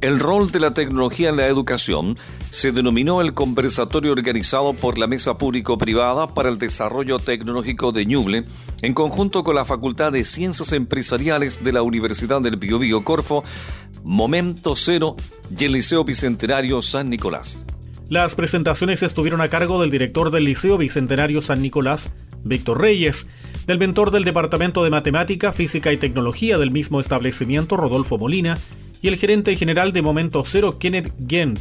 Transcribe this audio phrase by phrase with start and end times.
[0.00, 2.18] El rol de la tecnología en la educación
[2.50, 8.44] se denominó el conversatorio organizado por la Mesa Público-Privada para el Desarrollo Tecnológico de Ñuble,
[8.80, 13.44] en conjunto con la Facultad de Ciencias Empresariales de la Universidad del Biobío Corfo,
[14.02, 15.14] Momento Cero
[15.56, 17.62] y el Liceo Bicentenario San Nicolás.
[18.12, 22.12] Las presentaciones estuvieron a cargo del director del Liceo Bicentenario San Nicolás,
[22.44, 23.26] Víctor Reyes,
[23.66, 28.58] del mentor del Departamento de Matemática, Física y Tecnología del mismo establecimiento, Rodolfo Molina,
[29.00, 31.58] y el gerente general de Momento Cero, Kenneth Gent.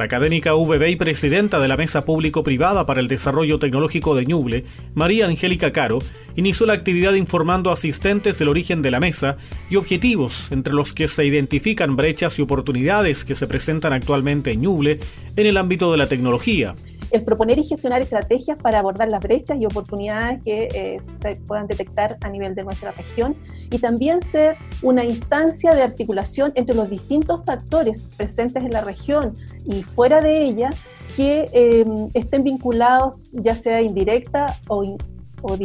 [0.00, 4.64] La académica VB y presidenta de la Mesa Público-Privada para el Desarrollo Tecnológico de Ñuble,
[4.94, 5.98] María Angélica Caro,
[6.36, 9.36] inició la actividad informando a asistentes del origen de la mesa
[9.68, 14.62] y objetivos, entre los que se identifican brechas y oportunidades que se presentan actualmente en
[14.62, 15.00] Ñuble
[15.36, 16.74] en el ámbito de la tecnología
[17.10, 21.66] el proponer y gestionar estrategias para abordar las brechas y oportunidades que eh, se puedan
[21.66, 23.36] detectar a nivel de nuestra región
[23.70, 29.34] y también ser una instancia de articulación entre los distintos actores presentes en la región
[29.64, 30.70] y fuera de ella
[31.16, 31.84] que eh,
[32.14, 34.96] estén vinculados ya sea indirecta o,
[35.42, 35.56] o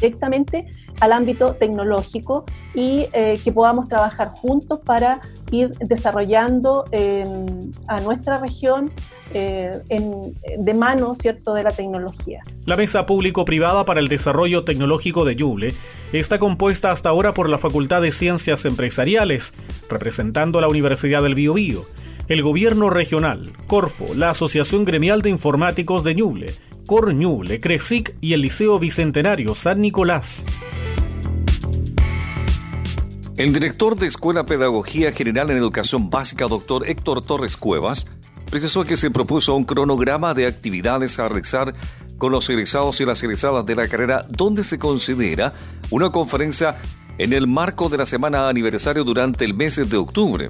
[0.00, 0.66] directamente
[1.00, 2.44] al ámbito tecnológico
[2.74, 5.20] y eh, que podamos trabajar juntos para
[5.50, 8.90] ir desarrollando em, a nuestra región
[9.34, 9.80] eh,
[10.58, 11.54] de mano ¿cierto?
[11.54, 12.42] de la tecnología.
[12.64, 15.74] La Mesa Público-Privada para el Desarrollo Tecnológico de Yuble
[16.12, 19.54] está compuesta hasta ahora por la Facultad de Ciencias Empresariales,
[19.88, 21.82] representando a la Universidad del Biobío,
[22.28, 26.54] el Gobierno Regional, Corfo, la Asociación Gremial de Informáticos de Ñuble,
[26.88, 30.46] Cor Ñuble, CRESIC y el Liceo Bicentenario San Nicolás.
[33.36, 38.06] El director de Escuela Pedagogía General en Educación Básica, doctor Héctor Torres Cuevas,
[38.50, 41.74] precisó que se propuso un cronograma de actividades a realizar
[42.16, 45.52] con los egresados y las egresadas de la carrera, donde se considera
[45.90, 46.78] una conferencia
[47.18, 50.48] en el marco de la semana aniversario durante el mes de octubre.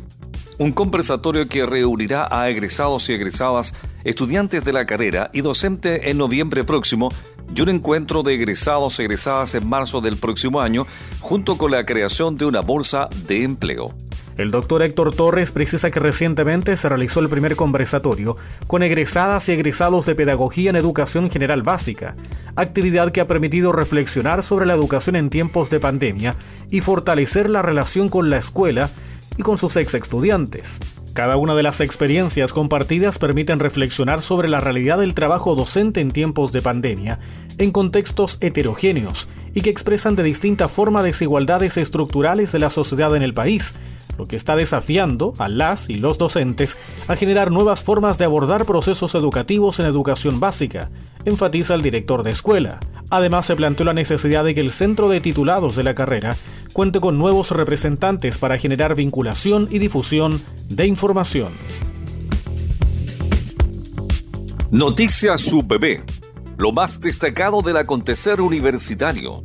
[0.59, 3.75] Un conversatorio que reunirá a egresados y egresadas,
[4.09, 7.11] estudiantes de la carrera y docente en noviembre próximo
[7.55, 10.87] y un encuentro de egresados y egresadas en marzo del próximo año,
[11.21, 13.95] junto con la creación de una bolsa de empleo.
[14.39, 18.37] El doctor Héctor Torres precisa que recientemente se realizó el primer conversatorio
[18.67, 22.17] con egresadas y egresados de Pedagogía en Educación General Básica,
[22.57, 26.35] actividad que ha permitido reflexionar sobre la educación en tiempos de pandemia
[26.71, 28.91] y fortalecer la relación con la escuela
[29.37, 30.81] y con sus ex estudiantes.
[31.19, 36.13] Cada una de las experiencias compartidas permiten reflexionar sobre la realidad del trabajo docente en
[36.13, 37.19] tiempos de pandemia,
[37.59, 43.25] en contextos heterogéneos y que expresan de distinta forma desigualdades estructurales de la sociedad en
[43.25, 43.75] el país,
[44.17, 48.65] lo que está desafiando a las y los docentes a generar nuevas formas de abordar
[48.65, 50.89] procesos educativos en educación básica,
[51.25, 52.79] enfatiza el director de escuela.
[53.11, 56.37] Además, se planteó la necesidad de que el centro de titulados de la carrera
[56.79, 61.53] cuente con nuevos representantes para generar vinculación y difusión de información.
[64.71, 66.05] Noticias UPB,
[66.57, 69.43] lo más destacado del acontecer universitario.